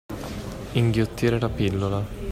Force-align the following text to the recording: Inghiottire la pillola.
Inghiottire 0.73 1.37
la 1.39 1.47
pillola. 1.49 2.03